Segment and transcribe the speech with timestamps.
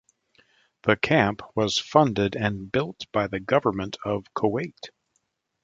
[0.81, 4.89] The camp was funded and built by the government of Kuwait.